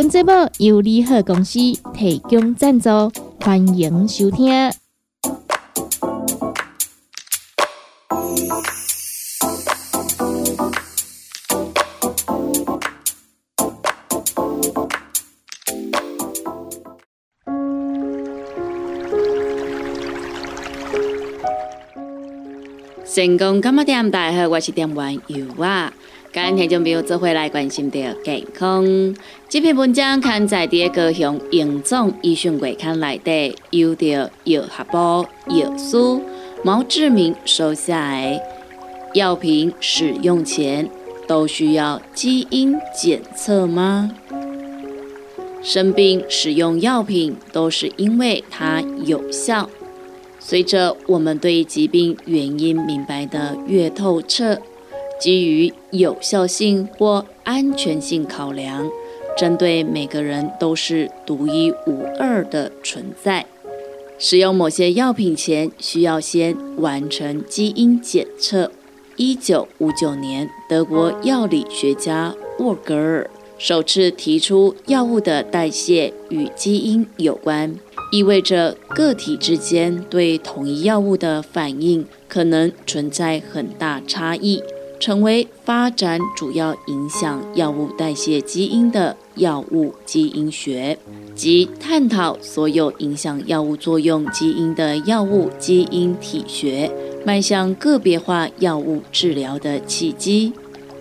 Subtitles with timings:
[0.00, 1.58] 本节目由利好公司
[1.92, 2.88] 提供赞助，
[3.38, 4.50] 欢迎收听。
[23.04, 24.10] 成功干嘛店？
[24.10, 25.92] 大家好，我是店员尤啊。
[26.32, 28.86] 今天就没有做回来关心的健康。
[29.48, 35.96] 这篇文章刊载在高雄营总医讯会刊内底，由着药学部药师
[36.62, 38.40] 毛志明收下来。
[39.14, 40.88] 药品使用前
[41.26, 44.12] 都需要基因检测吗？
[45.62, 49.68] 生病使用药品都是因为它有效。
[50.38, 54.60] 随着我们对疾病原因明白的越透彻。
[55.20, 58.88] 基于有效性或安全性考量，
[59.36, 63.44] 针对每个人都是独一无二的存在。
[64.18, 68.72] 使用某些药品前，需要先完成基因检测。
[69.16, 73.28] 一九五九年，德国药理学家沃格尔
[73.58, 77.74] 首次提出，药物的代谢与基因有关，
[78.10, 84.62] 意味着个体之间对同一药物的反应可能存在很大差异。
[85.00, 90.98] 成为发展主要影响药物代谢基因的药物基因学，
[91.34, 96.92] 及探讨所有影响药物作用基因的药物基因体学，
[97.24, 100.52] 迈向个别化药物治疗的契机。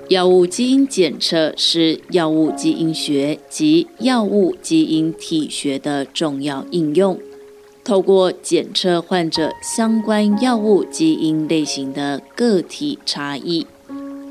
[0.08, 7.20] 药物基因检测是药物基因学及药物基因体学的重要应用。
[7.84, 13.68] 透过检测患者相关药物基因类型的个体差异。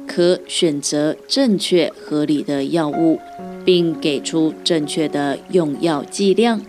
[0.09, 3.21] 可选择正确合理的药物，
[3.65, 6.61] 并给出正确的用药剂量，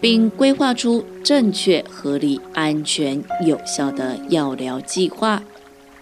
[0.00, 5.42] 并规划出正确、合理、安全、有效的药疗计划。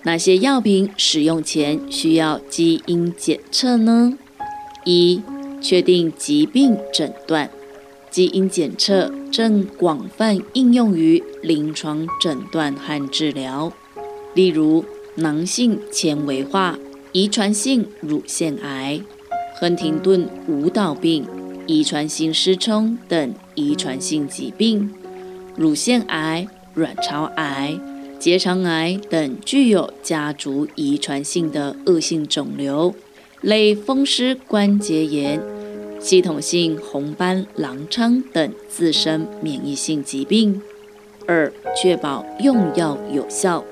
[0.02, 4.18] 哪些药品使用前需要基因检测呢？
[4.84, 5.22] 一、
[5.62, 7.48] 确定疾病诊断。
[8.10, 13.72] 基因检测正广泛应用于临床诊断和治疗，
[14.34, 14.84] 例如。
[15.20, 16.78] 囊性纤维化、
[17.12, 19.00] 遗传性乳腺癌、
[19.60, 21.26] 亨廷顿舞蹈病、
[21.66, 24.90] 遗传性失聪等遗传性疾病、
[25.56, 27.78] 乳腺癌、卵巢癌、
[28.18, 32.94] 结肠癌等具有家族遗传性的恶性肿瘤，
[33.42, 35.40] 类风湿关节炎、
[36.00, 40.62] 系统性红斑狼疮等自身免疫性疾病。
[41.26, 43.62] 二、确保用药有效。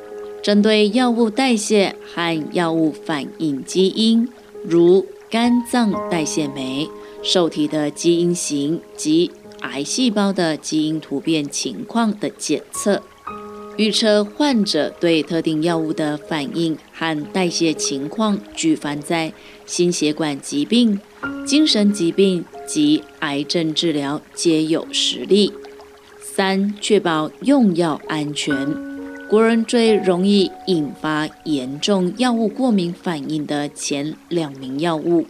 [0.42, 4.28] 针对药物代谢和药物反应基因，
[4.64, 6.88] 如肝脏代谢酶、
[7.22, 13.02] 受体的基因型及癌细胞的基因突变情况的检测，
[13.76, 19.32] 预测患者对特定药物的反应和代谢情况，举凡在
[19.66, 20.98] 心血管疾病、
[21.44, 25.52] 精神疾病及癌症治疗皆有实例。
[26.20, 28.87] 三、确保用药安全。
[29.28, 35.26] 国人最容易引发严重药物过敏反应的前两名药物，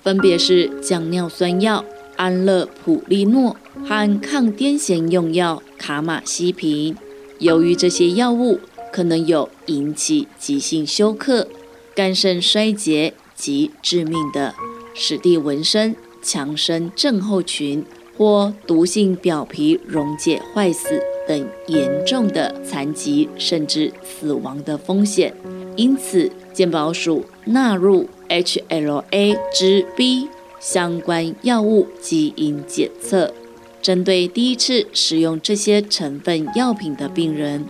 [0.00, 6.96] 分别是降尿酸药安乐普利诺和抗癫痫用药卡马西平。
[7.40, 8.60] 由于这些药物
[8.92, 11.48] 可能有引起急性休克、
[11.96, 14.54] 肝肾衰竭及致命的
[14.94, 17.84] 史蒂文森强生症候群
[18.16, 21.11] 或毒性表皮溶解坏死。
[21.32, 25.32] 等严重的残疾甚至死亡的风险，
[25.76, 30.28] 因此健保署纳入 HLA 之 B
[30.60, 33.32] 相关药物基因检测，
[33.80, 37.64] 针对第一次使用这些成分药品的病人，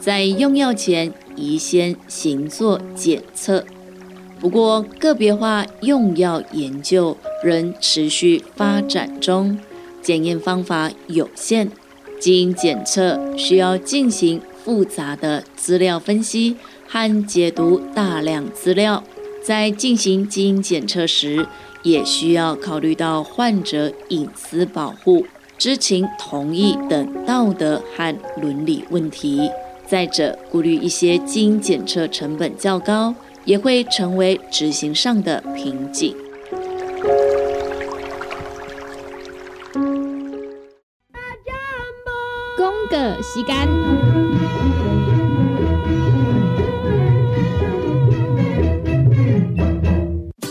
[0.00, 3.64] 在用药前宜先行做检测。
[4.40, 9.56] 不过，个别化用药研究仍持续发展中，
[10.02, 11.70] 检验方法有限。
[12.24, 16.56] 基因检测需要进行复杂的资料分析
[16.88, 19.04] 和解读大量资料，
[19.44, 21.46] 在进行基因检测时，
[21.82, 25.26] 也需要考虑到患者隐私保护
[25.58, 29.50] 知情同意等道德和伦理问题。
[29.86, 36.16] 再者，顾虑一些基因检测成本较高，也会成为执行上的瓶颈。
[43.22, 43.68] 时间，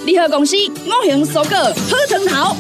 [0.06, 0.56] 联合公司
[0.86, 2.56] 五行蔬果好汤头，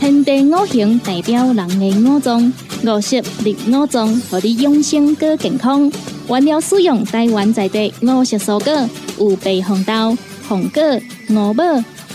[0.00, 2.52] 天地五行代表人的五脏，
[2.84, 5.90] 五色绿五脏，互你养生更健康。
[6.28, 8.88] 原料使用台湾在地五色蔬果，
[9.18, 10.16] 有白红豆、
[10.48, 10.82] 红果、
[11.30, 11.62] 五宝、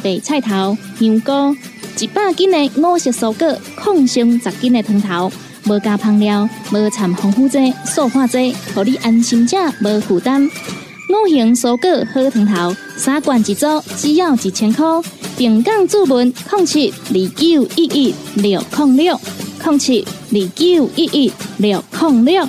[0.03, 1.55] 白菜头、香菇，
[1.97, 5.31] 一百斤的五色蔬果，抗性十斤的汤头，
[5.67, 10.43] 无加香料，无掺防腐剂、塑化剂，互你安心吃，无负担。
[10.45, 14.85] 五行蔬果好汤头，三罐一组，只要一千块。
[15.37, 19.19] 平港注文零七二九一一六零六
[19.63, 22.47] 零七二九一一六零六。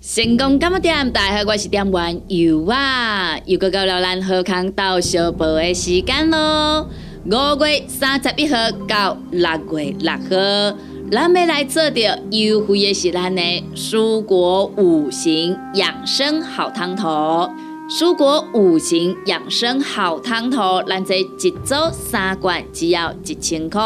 [0.00, 1.10] 成功干么点？
[1.10, 3.38] 大家好，我是点玩油啊！
[3.46, 6.86] 又到了咱好康到小报的时间喽。
[7.24, 8.56] 五月三十一号
[8.88, 9.48] 到六
[9.78, 10.76] 月六号，
[11.08, 13.40] 咱要来做着优惠的是咱的
[13.76, 17.48] 蔬果五行养生好汤头。
[17.88, 23.80] 蔬果五行养生好汤头，咱这一组三罐只要一千块。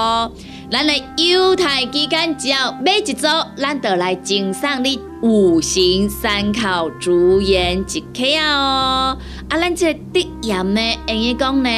[0.70, 3.26] 咱的优待期间，只要买一组，
[3.58, 9.18] 咱就来赠送你五行三考竹盐一克哦。
[9.50, 11.68] 啊，咱这滴盐呢，用于讲呢，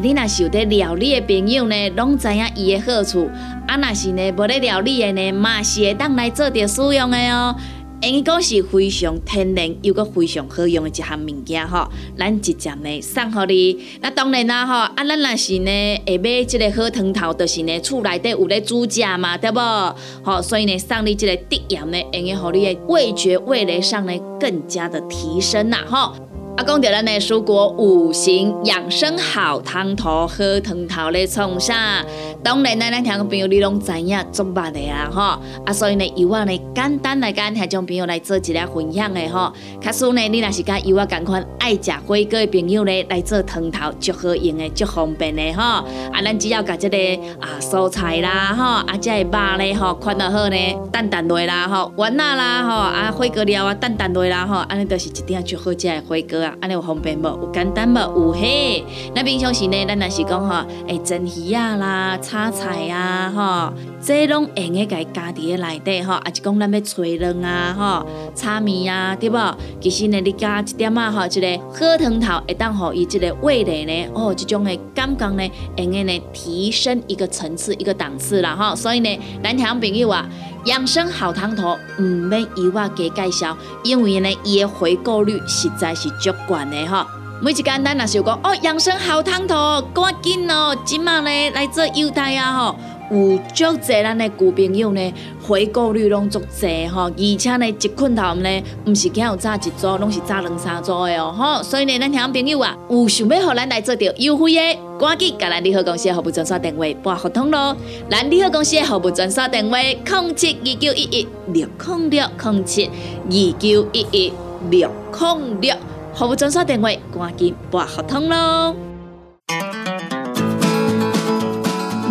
[0.00, 3.30] 你若是有在料理的朋友呢，拢知影伊的好处。
[3.66, 7.56] 啊，若是呢，无咧料理的呢，嘛是会当来做着使用的哦。
[8.02, 11.88] 因讲是非常天然又个非常好用的一项物件吼，
[12.18, 13.78] 咱直接呢送互你。
[14.02, 15.70] 那当然啦吼，啊咱若是呢
[16.06, 19.96] 会买即个好汤头，就是呢厝内底有咧煮食嘛，对无？
[20.22, 26.12] 吼，所以呢送你即个滴盐呢，用互你的味觉味蕾上呢更加的提升啦，吼。
[26.56, 32.02] 啊，讲到咱的蔬果五行养生好汤头，喝汤头咧创啥？
[32.42, 35.22] 当然呢，咱听众朋友你拢知影做捌的啊，吼
[35.66, 39.52] 啊，所以呢，由我呢简单来跟听众朋友来做一下分享的吼。
[39.82, 45.62] 卡使呢，你若是甲由我共款爱食火锅的朋友呢，来做汤头，足好用的，足方便的吼。
[45.62, 46.96] 啊，咱只要甲这个
[47.38, 50.56] 啊蔬菜啦，吼啊，这个肉咧，吼，款得好呢，
[50.90, 56.45] 淡淡落啦，吼，丸仔啦，吼啊，火锅料啊，淡淡落啦，吼，安尼都是一点足好食的火锅。
[56.60, 57.24] 安尼有方便无？
[57.24, 57.98] 有简单无？
[57.98, 58.84] 有嘿。
[59.14, 63.72] 那平常时呢，咱若是讲吼，诶，蒸鱼啊啦，炒菜啊，吼，
[64.06, 68.06] 这拢用个家家伫诶内底吼，啊是讲咱要炊卵啊，吼，
[68.36, 69.56] 炒面啊，对无？
[69.80, 78.76] 其实呢，你加一点啊，吼，一个好汤头，会当吼伊即个味蕾呢，哦，即种诶感觉呢，用个呢提升一个层次，一个档次啦，吼。
[78.76, 80.24] 所以呢，咱听朋友啊。
[80.66, 87.04] 养生好汤头，唔免伊我给介绍，因为呢，伊的回购率实在是足高的哈。
[87.42, 92.76] 每一间咱若是有讲哦，养生好汤头，赶紧哦，今晚呢来做优待啊吼。
[93.10, 95.14] 有足侪咱的旧朋友呢，
[95.46, 101.62] 回购率拢足侪吼，而且呢，一捆头呢，毋是仅有炸一组，拢是炸两三组的哦吼。
[101.62, 107.76] 所以呢，咱听朋友啊，有想要互咱来做着优惠的，赶紧甲咱利好公司的服务专线电话拨合同咯。
[108.10, 114.32] 咱利好公司的服务专线电话：零七二九一一六零六零七二九一一
[114.70, 115.74] 六零六，
[116.14, 118.74] 服务专线电话赶紧拨合同咯。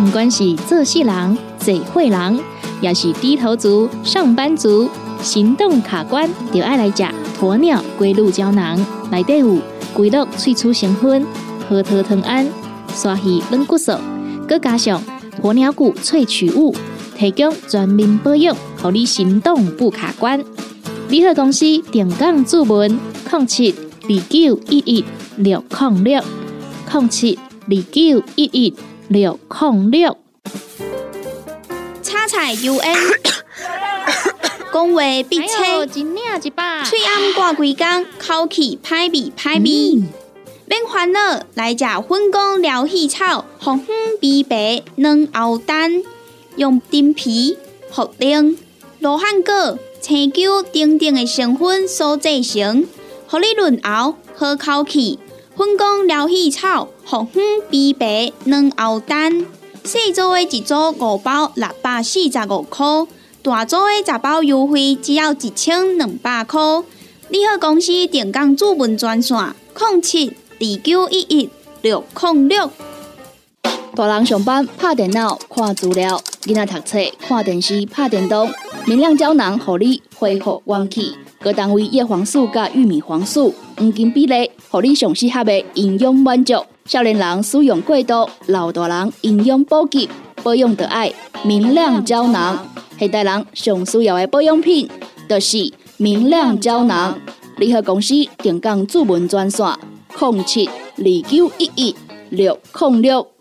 [0.06, 2.38] 不管是做事人、做会人，
[2.80, 4.88] 也是低头族、上班族，
[5.20, 7.04] 行动卡关，就爱来食
[7.40, 8.78] 鸵鸟龟鹿胶囊。
[9.10, 9.58] 内底有
[9.92, 11.26] 龟鹿萃取成分，
[11.68, 12.46] 核桃藤胺、
[12.94, 13.94] 刷鱼软骨素，
[14.46, 15.02] 佮加上
[15.42, 16.72] 鸵鸟骨萃取物，
[17.18, 20.42] 提供全面保养，让你行动不卡关。
[21.08, 22.96] 联合公司定岗注文：
[23.32, 25.04] 零七二九一一
[25.36, 26.22] 六零六
[26.92, 27.36] 零七
[27.68, 28.72] 二九一一。
[29.08, 30.16] 六控六，
[32.02, 32.96] 叉彩 U N，
[34.72, 40.02] 讲话必切，嘴暗挂几工，口气歹味歹味。
[40.66, 46.02] 免烦恼，来食粉果疗气草，红粉枇杷软藕丹，
[46.56, 47.56] 用丁皮、
[47.92, 48.56] 茯苓、
[48.98, 52.84] 罗汉果、青椒等等的成分所制成，
[53.28, 55.20] 互你润喉好口气。
[55.56, 56.88] 粉果疗气草。
[57.04, 59.46] 红粉枇杷软藕丹，
[59.84, 62.84] 细组的一组五包六百四十五块，
[63.42, 66.60] 大组的十包优惠只要一千两百块。
[67.28, 69.36] 你好，公司电工主文专线：
[69.78, 71.48] 零七二九一一
[71.80, 72.70] 六零六。
[73.94, 78.52] 大人上班拍电脑看资料，囡仔读册看电视拍电动。
[78.88, 81.12] 明亮胶囊，合你恢复元气。
[81.40, 86.54] 各单位叶黄素加玉米黄素黄金比例，合你上适合的营养满足。
[86.84, 90.08] 少年人使用过度，老大人营养补给，
[90.44, 91.12] 保养的爱
[91.42, 92.64] 明亮胶囊。
[92.96, 94.88] 现代人上需要的保养品，
[95.28, 97.18] 就是明亮胶囊。
[97.56, 99.66] 联合公司定岗主文专线：
[100.16, 101.96] 零七二九一一
[102.30, 103.35] 六零六。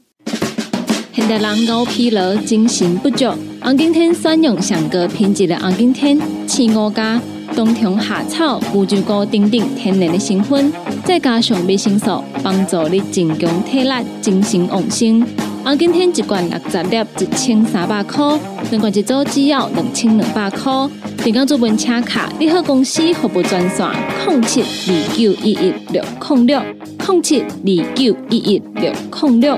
[1.16, 3.26] 现代人熬疲劳，精神不足。
[3.62, 7.18] 红景天选用上个品质的红景天，青五加
[7.56, 10.74] 冬虫夏草、乌鸡菇等等天然的成分，
[11.06, 15.26] 再加上维生素，帮助你增强体力、精神旺盛。
[15.64, 18.38] 红景天一罐六十粒，一千三百块；
[18.70, 20.70] 两罐一组只要两千两百块。
[21.24, 23.88] 订购做本车卡，你好公司服务专线：
[24.28, 26.62] 零七二九一一六零六
[27.08, 28.92] 零七二九一一六
[29.22, 29.58] 零六。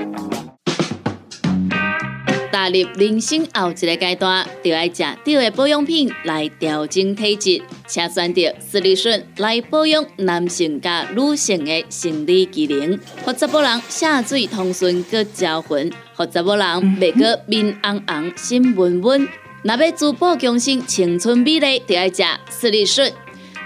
[2.51, 16.65] 踏入人生后一个阶段，就要食对的保养品来调整体质，请选择斯利顺来保养男性加女性的生理机能，或者某人下水通顺个招魂，或者某人
[16.99, 19.27] 袂个面红红心温温。
[19.63, 23.11] 若要珠宝强身青春美丽，就要食斯利顺。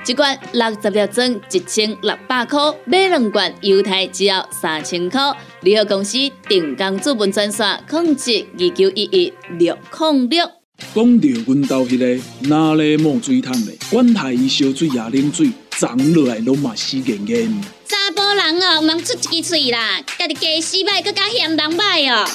[0.08, 5.22] 一罐六十粒装，一千六百块；买两罐，犹太只要三千块。
[5.62, 6.18] 联合公司
[6.50, 10.50] 定岗资本专线：控制二九一一六零六。
[10.96, 17.64] 讲到阮兜迄个哪里冒水桶的，管他伊烧水也啉水，长落来拢嘛死严严。
[17.86, 22.28] 查甫人哦，毋通出一支嘴啦，家己家洗歹，更加嫌人歹哦。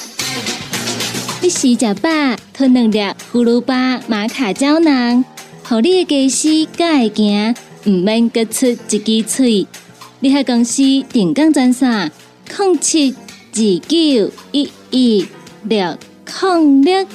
[1.41, 2.09] 你洗食饱，
[2.53, 2.99] 吞两粒
[3.33, 5.25] 葫芦巴、玛卡胶囊。
[5.69, 7.53] 互你的家私敢会行，
[7.87, 9.67] 毋免各出一支嘴。
[10.21, 10.81] 你喺公司
[11.11, 12.09] 定岗专线：
[12.57, 15.27] 零七二九一一
[15.63, 15.97] 六
[16.41, 17.05] 零六。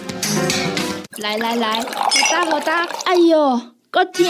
[1.16, 3.58] 来来来，好打好打，哎哟，
[3.90, 4.26] 够痛！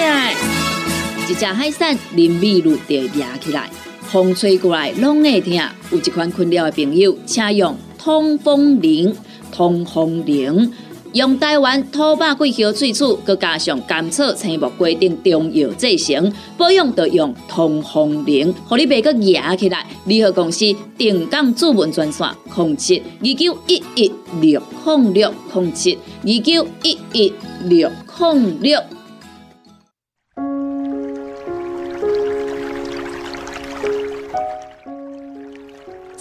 [1.28, 3.68] 一只海扇淋米露就压起来，
[4.02, 5.52] 风吹过来拢会痛。
[5.90, 9.12] 有一款困扰的朋友，请用通风铃，
[9.50, 10.72] 通风铃。
[11.12, 19.86] 用台湾土八桂花萃取，佮加上甘草、青木规定中药制成，保养要用通风灵，互你袂佮压起来。
[20.06, 20.64] 联合公司
[20.96, 27.32] 定岗主文专线：零七二九一一六零六零七二九一一
[27.64, 28.82] 六零六。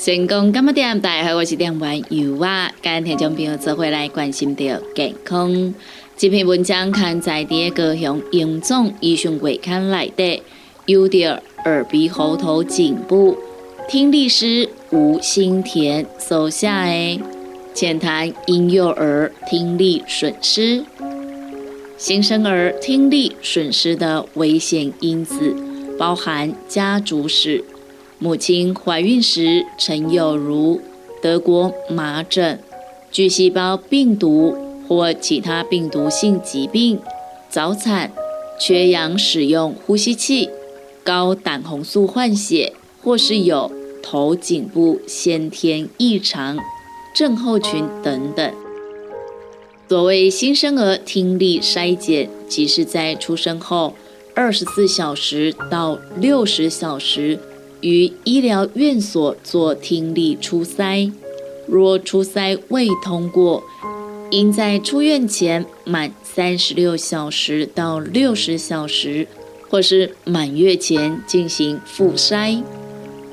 [0.03, 4.65] 成功今日点大家好，我是点玩油啊，今天众朋友做回来关心到
[4.96, 5.75] 健康。
[6.17, 10.41] 这篇文章刊在第高雄英总医学会刊内底，
[10.88, 13.38] 有着耳鼻喉头颈部
[13.88, 17.22] 听力师吴新田所下的
[17.75, 20.84] 浅谈婴幼儿听力损失、
[21.96, 25.55] 新生儿听力损失的危险因子，
[26.00, 27.63] 包含家族史。
[28.23, 30.79] 母亲怀孕时曾有如
[31.23, 32.59] 德国麻疹、
[33.11, 34.55] 巨细胞病毒
[34.87, 36.99] 或其他病毒性疾病、
[37.49, 38.11] 早产、
[38.59, 40.51] 缺氧使用呼吸器、
[41.03, 43.71] 高胆红素换血，或是有
[44.03, 46.59] 头颈部先天异常
[47.15, 48.53] 症候群等等。
[49.89, 53.95] 所谓新生儿听力筛检，即是在出生后
[54.35, 57.39] 二十四小时到六十小时。
[57.81, 61.11] 于医疗院所做听力初筛，
[61.67, 63.63] 若初筛未通过，
[64.29, 69.27] 应在出院前满三十六小时到六十小时，
[69.69, 72.61] 或是满月前进行复筛。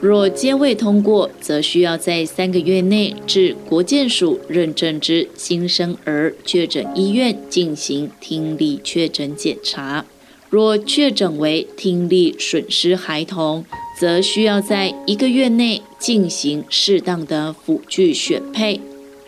[0.01, 10.05] 若皆未通过，则需要在三个月内至国健署认证之新生儿确诊医院进行听力确诊检查。
[10.51, 13.65] 若确诊为听力损失孩童，
[13.99, 18.81] 则需要在一个月内进行适当的辅具选配，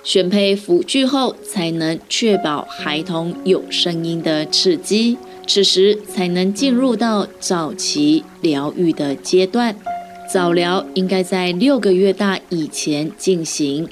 [0.04, 9.74] 选配辅具后，才能确保孩童有声音的刺激，此时才能进入到早期疗愈的阶段。
[10.32, 13.88] 早疗应该在六个月大以前进行。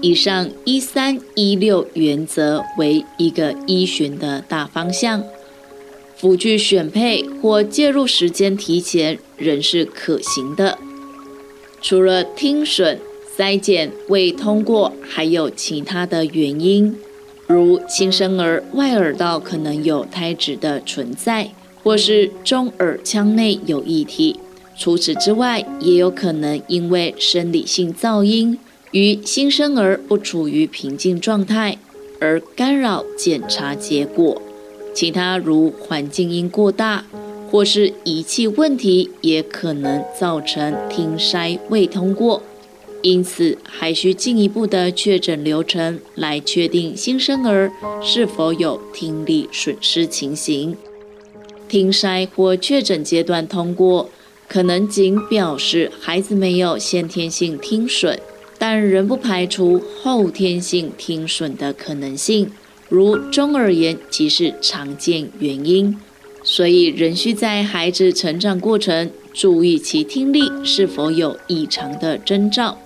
[0.00, 5.22] 以上一三一六原则为一个依循的大方向。
[6.20, 10.76] 辅具选配或介入时间提前仍是可行的。
[11.80, 13.00] 除了听损
[13.38, 16.94] 筛检未通过，还有其他的原因，
[17.46, 24.38] 如新生儿外耳道可能有胎脂的存在，或是中耳腔内有异体。
[24.78, 28.58] 除此之外，也有可能因为生理性噪音，
[28.90, 31.78] 与新生儿不处于平静状态
[32.20, 34.42] 而干扰检查结果。
[34.92, 37.04] 其他如环境音过大
[37.50, 42.42] 或是仪器问题，也可能造成听筛未通过。
[43.02, 50.76] 因此，还需进一步的确诊流程来确定新生儿是否有听力损失情形。
[51.66, 54.10] 听筛或确诊阶段通过，
[54.46, 58.20] 可能仅表示孩子没有先天性听损，
[58.58, 62.50] 但仍不排除后天性听损的可能性，
[62.90, 65.96] 如中耳炎即是常见原因。
[66.42, 72.78] 所以，仍需在孩子成长过程注意其听力是否有异常的征兆。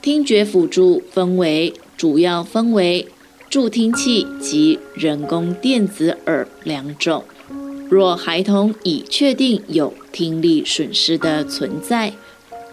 [0.00, 3.08] 听觉辅助分为主要分为
[3.50, 7.24] 助听器及人工电子耳两种。
[7.90, 12.12] 若孩童已确定有听力损失的存在，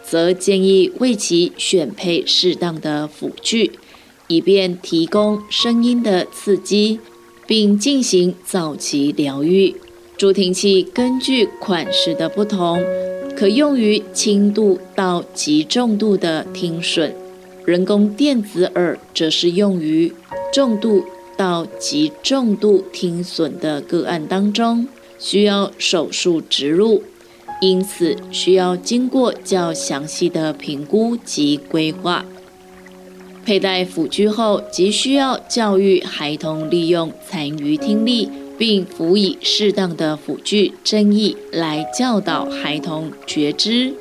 [0.03, 3.71] 则建议为其选配适当的辅具，
[4.27, 6.99] 以便提供声音的刺激，
[7.45, 9.75] 并进行早期疗愈。
[10.17, 12.83] 助听器根据款式的不同。
[13.37, 17.13] 可用于轻度到极重度的听损，
[17.65, 20.09] 人工电子耳则是用于
[20.53, 21.03] 重度
[21.35, 24.87] 到极重度听损的个案当中，
[25.19, 27.03] 需要手术植入，
[27.59, 32.25] 因此需要经过较详细的评估及规划。
[33.45, 38.29] 佩戴辅具后，即需要教育孩童利用残余听力。
[38.57, 43.93] 并辅以适当的辅具争议来教导孩童觉知，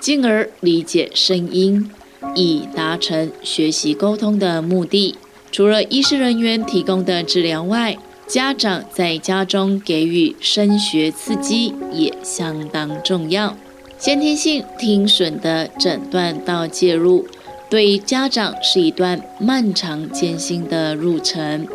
[0.00, 1.88] 进而理解声音，
[2.34, 5.14] 以达成学习沟通的目的。
[5.52, 7.96] 除了医师人员提供的治疗外，
[8.26, 13.56] 家长在家中给予声学刺激也相当重要。
[13.98, 17.24] 先天性听损的诊断到介入，
[17.72, 21.66] 对家长是一段漫长艰辛的路程。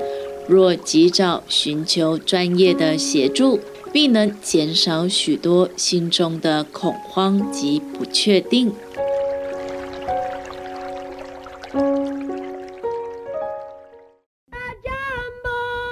[0.47, 3.59] 若及早寻求专业的协助，
[3.91, 8.71] 必能减少许多心中的恐慌及不确定。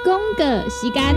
[0.04, 1.16] 公个时间，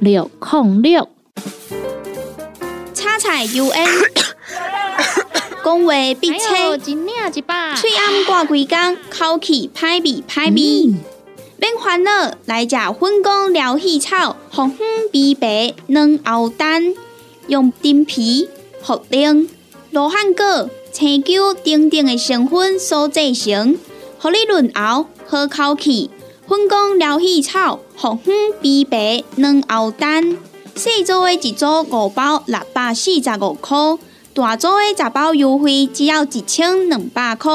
[0.00, 1.08] 六控六。
[3.18, 3.88] 彩 U N，
[5.64, 10.94] 讲话必清，嘴暗挂几工，口气歹味歹味。
[11.56, 16.94] 免烦恼，来食粉工疗气草，红粉枇杷软藕丹，
[17.48, 18.48] 用丁皮、
[18.84, 19.48] 茯苓、
[19.90, 23.78] 罗汉果、青椒等等的成分所制成，
[24.18, 26.10] 合你润喉好口气。
[26.48, 28.32] 粉工疗气草，红粉
[28.62, 30.38] 枇杷软藕丹。
[30.76, 33.76] 细组的一组五包六百四十五块，
[34.32, 37.50] 大组的十包优惠只要一千两百块。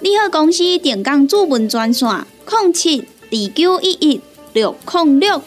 [0.00, 2.08] 你好，公司电工主文专线：
[2.50, 2.98] 零七
[3.30, 4.20] 二九一一
[4.52, 5.40] 六零六。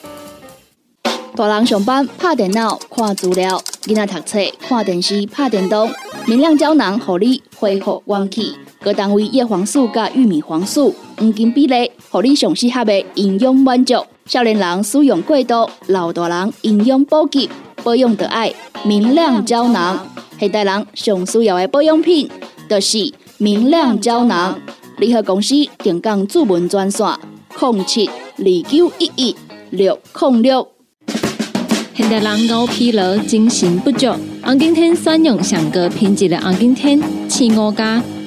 [1.36, 5.92] 大人上班拍电脑看资料，囡仔读册看电视拍电动。
[6.26, 8.56] 明亮胶囊，合你恢复元气。
[8.82, 13.96] 各单位叶黄素加玉米黄素黄金比例，合你上适合的营养满足。
[14.26, 17.50] 少年人使用过度，老大人营养补给
[17.84, 18.54] 保养得爱
[18.86, 20.08] 明亮胶囊。
[20.40, 22.30] 现代人上需要的保养品，
[22.70, 24.58] 就是明亮胶囊。
[24.98, 27.06] 联合公司定岗主文专线：
[27.58, 29.36] 零七二九一一
[29.72, 30.66] 六零六。
[31.94, 34.08] 现代人高疲劳、精神不足，
[34.42, 38.02] 红景天选用上个品质的红景天，青五加。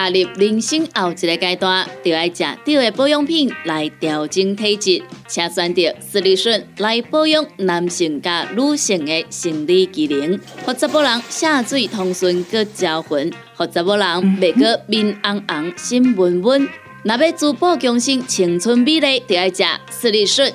[0.00, 16.66] 踏入人生后一个阶段，就要食对的保养品来调整体质，请选择斯利顺来保养男性加女性的生理机能，或者某人下水通顺个招魂，或者某人未过面红红心温温。
[17.02, 20.50] 若要珠宝更新、青春美丽，就要食斯利顺。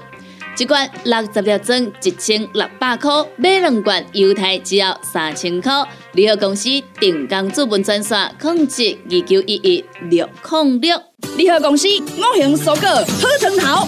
[0.58, 5.72] 一罐六十粒装，一千六百块；买两罐，犹太只要三千块。
[6.13, 10.98] 联合公司定岗资本专线：控制二九一一六零六。
[11.36, 13.86] 联合公司五行蔬果好成头，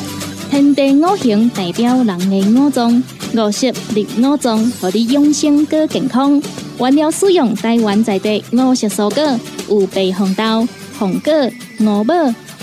[0.51, 3.01] 天地五行代表人的五脏，
[3.33, 6.41] 五色绿五脏，让你养生更健康。
[6.79, 10.67] 原料使用台湾在地五色蔬果，有白红豆、
[10.99, 11.31] 红果、
[11.79, 12.13] 五宝、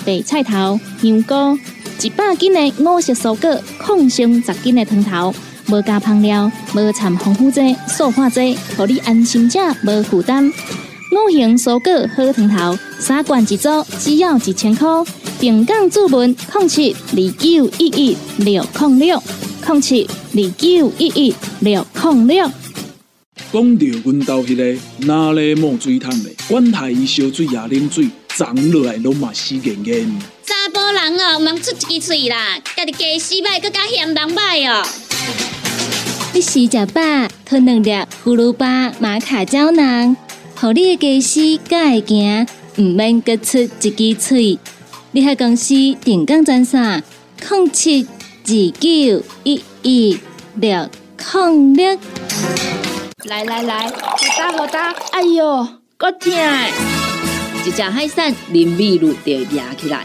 [0.05, 1.59] 白菜头、香菇。
[2.03, 5.35] 一百斤的五色蔬果，抗性十斤的汤头，
[5.69, 10.47] 无加香料，无掺防腐剂、塑化剂，让你安心吃，无负担。
[10.47, 14.89] 五行蔬果好汤头，三罐一组，只要一千块。
[15.41, 19.23] 平江注文控七二九一一六控六
[19.65, 22.51] 控七二九一一六控六。
[23.53, 30.19] 讲到阮兜迄个哪里冒水桶的，管他伊烧水也冷水，长落来拢嘛死严严。
[30.75, 34.85] 查甫人哦，忙出一支嘴啦，家己家洗歹，搁加嫌人歹哦。
[36.33, 37.01] 你食食饱，
[37.45, 37.91] 吞两粒
[38.25, 40.17] 葫芦巴、马卡胶囊，
[40.57, 42.47] 互你的家洗才会行，
[42.79, 44.59] 毋免搁出一支嘴。
[45.13, 47.01] 你喺公司定岗赚啥？
[47.47, 48.05] 控七
[48.45, 48.49] 二
[48.81, 50.19] 九一一
[50.57, 50.91] 六
[51.35, 51.99] 零六。
[53.27, 56.33] 来来来，好打好打，哎哟，够痛！
[57.65, 60.05] 一只海扇林密路就压起来。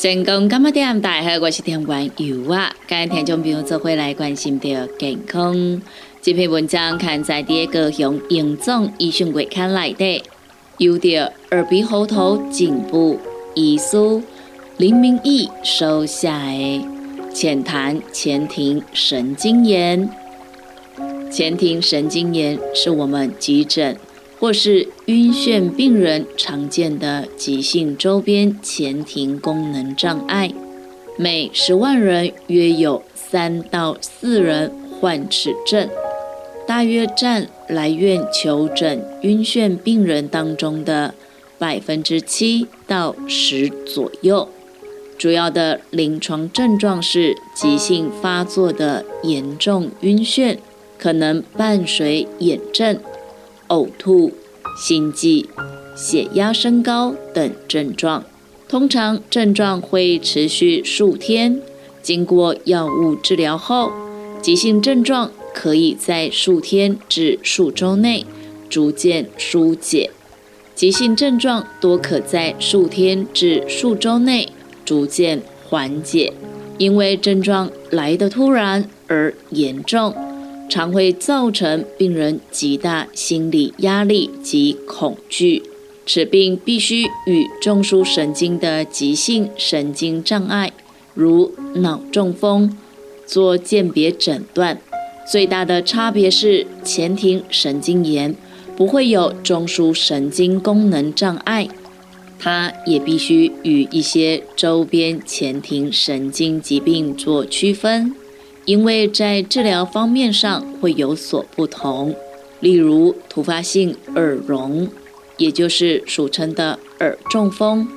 [0.00, 1.00] 成功干嘛点？
[1.00, 2.72] 大家好，我是天官尤啊。
[2.86, 5.82] 今日听众朋友做回来关心到健康，
[6.22, 10.22] 这篇文章刊在第一个雄营总医讯月刊内底，
[10.76, 13.18] 有着耳鼻喉头颈部
[13.56, 14.22] 医师
[14.76, 16.86] 林明义收下的
[17.34, 20.08] 浅谈前庭神经炎。
[21.28, 23.96] 前庭神经炎是我们急诊。
[24.38, 30.52] 或是晕眩病人常见的急性周边前庭功能障碍，
[31.16, 34.70] 每十万人约有三到四人
[35.00, 35.88] 患此症，
[36.66, 41.14] 大约占来院求诊晕眩病人当中的
[41.58, 44.48] 百分之七到十左右。
[45.18, 50.58] 主要的临床症状是急性发作的严重晕眩，
[50.96, 53.00] 可能伴随眼症。
[53.68, 54.32] 呕吐、
[54.76, 55.46] 心悸、
[55.96, 58.24] 血压升高等症状，
[58.68, 61.60] 通常症状会持续数天。
[62.02, 63.92] 经过药物治疗后，
[64.40, 68.24] 急性症状可以在数天至数周内
[68.70, 70.10] 逐渐疏解。
[70.74, 74.48] 急性症状多可在数天至数周内
[74.84, 76.32] 逐渐缓解，
[76.78, 80.14] 因为症状来得突然而严重。
[80.68, 85.62] 常会造成病人极大心理压力及恐惧，
[86.06, 90.72] 此病必须与中枢神经的急性神经障碍，
[91.14, 92.76] 如脑中风，
[93.26, 94.78] 做鉴别诊断。
[95.30, 98.34] 最大的差别是前庭神经炎
[98.76, 101.68] 不会有中枢神经功能障碍，
[102.38, 108.14] 它也必须与一些周边前庭神经疾病做区分。
[108.68, 112.14] 因为在治疗方面上会有所不同，
[112.60, 114.86] 例如突发性耳聋，
[115.38, 117.88] 也就是俗称的耳中风，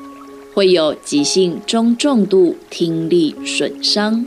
[0.54, 4.26] 会有急性中重度听力损伤；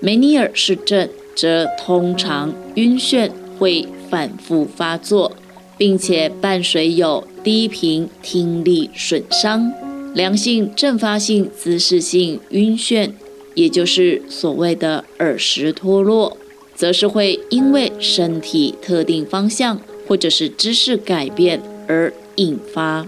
[0.00, 5.32] 梅尼尔氏症则通常晕眩会反复发作，
[5.76, 9.70] 并且伴随有低频听力损伤；
[10.14, 13.10] 良性阵发性姿势性晕眩。
[13.54, 16.36] 也就是所谓的耳石脱落，
[16.74, 23.06] 则是会因为身体特定方向或者是姿势改变而引发。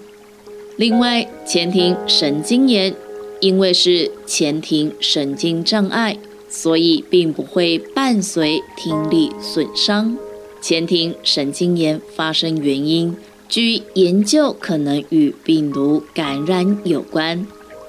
[0.77, 2.95] 另外，前庭神经炎
[3.41, 6.17] 因为是前庭神经障碍，
[6.49, 10.17] 所以并不会伴随听力损伤。
[10.61, 13.17] 前庭神经炎发生原因
[13.49, 17.47] 据研究，可能与病毒感染有关，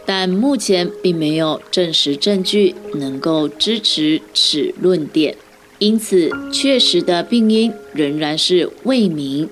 [0.08, 5.36] 但目前并没有证实证据能够支持此论点。
[5.80, 9.48] 因此，确实的病因仍然是未明。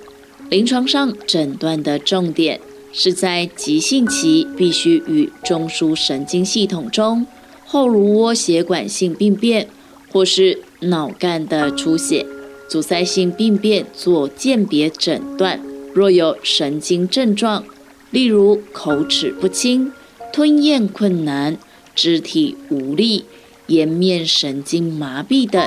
[0.49, 2.61] 临床上诊断的重点
[2.93, 7.27] 是在急性期必须与中枢神经系统中
[7.65, 9.67] 后颅窝血管性病变
[10.11, 12.25] 或是脑干的出血、
[12.69, 15.59] 阻塞性病变做鉴别诊断。
[15.93, 17.65] 若有神经症状，
[18.11, 19.91] 例如口齿不清、
[20.35, 21.57] 吞咽困难、
[21.95, 23.23] 肢体无力、
[23.67, 25.65] 颜面神经麻痹等。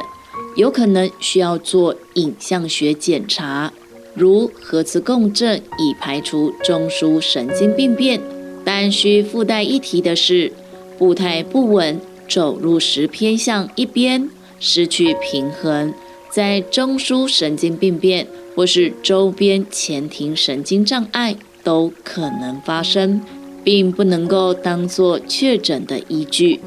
[0.57, 3.73] 有可能需要做影像学检查，
[4.13, 8.21] 如核磁共振，以排除中枢神经病变。
[8.63, 10.53] 但需附带一提的是，
[10.99, 14.29] 步态不稳、走路时偏向一边、
[14.61, 15.95] 失去平衡，
[16.31, 23.23] 在中枢神经病变或是周边前庭神经障碍都可能发生，
[23.69, 26.59] 并不能够当做确诊的依据。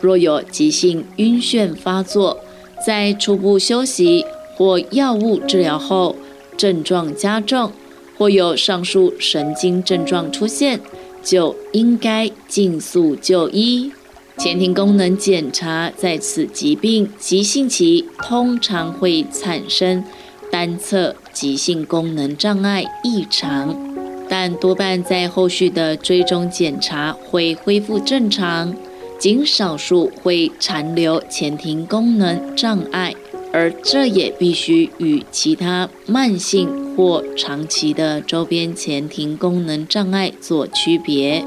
[0.00, 2.40] 若有急性晕眩发作，
[2.86, 6.16] 在初步休息或药物治疗后，
[6.56, 7.70] 症状加重
[8.16, 10.80] 或有上述神经症状出现，
[11.22, 13.92] 就应该尽速就医。
[14.38, 20.02] 前庭功能检查在此疾病急性期通常会产生
[20.50, 23.85] 单侧急性功能障碍异常，
[24.28, 28.74] 但多半在后续的追踪检查会恢复正常。
[29.18, 33.14] 仅少数会残留前庭功能障碍，
[33.50, 41.42] 而这也必须与其他慢性或长期的周边前庭功能障碍做区别。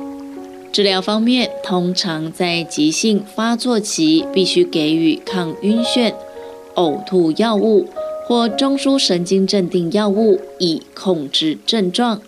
[0.71, 6.11] 治疗方面，通常在急性发作期必须给予抗晕眩、
[6.73, 7.87] 呕吐药物
[8.25, 12.19] 或中枢神经镇定药物，以控制症状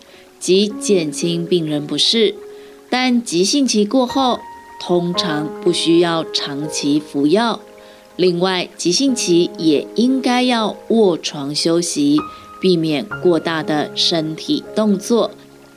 [0.42, 2.36] 即减轻病人不适。
[2.90, 4.40] 但急性期过后，
[4.82, 7.62] 通常不需要长期服药。
[8.18, 12.20] 另外，急性期也应该要卧床休息，
[12.60, 15.32] 避免过大的身体动作，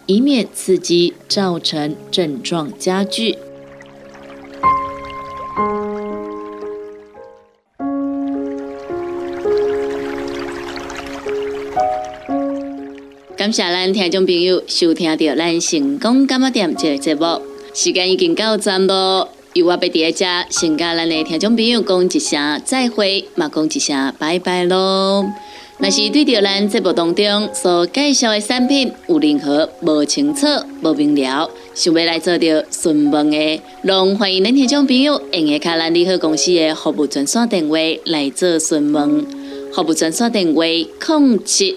[0.06, 3.38] 以免刺激造成症状加剧。
[13.44, 17.26] 感谢咱听众朋友收听到咱成功干么店这个节目。
[17.74, 25.30] 时间已经到站咯，由我要伫遮先甲咱的听众朋友讲一声再会，嘛讲一声拜拜咯。
[25.76, 30.46] 若是对着咱节目当中所介绍的产品有任何无清楚、
[30.80, 37.76] 无明了，想要来做着询问的，拢欢迎咱听众朋友用下卡咱利好公司的服务专线电话
[38.06, 39.26] 来做询问。
[39.74, 41.76] 服务专线电话：零七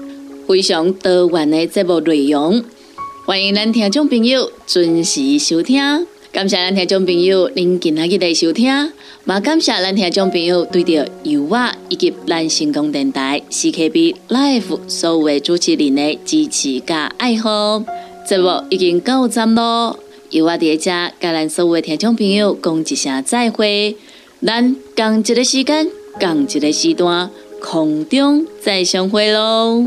[0.51, 2.61] 非常多元的节目内容，
[3.25, 5.81] 欢迎咱听众朋友准时收听。
[6.29, 17.81] 感谢咱听众朋友您今日的收听，也感谢咱听众朋友对着油画以及咱成功电台 CKB Life 所有的主持人的支持加爱好。
[18.27, 19.97] 节目已经到站咯，
[20.31, 23.95] 油画伫遮甲咱所有的听众朋友讲一声再会。
[24.45, 29.85] 咱共一个时间，共一个时段，空中再相会喽。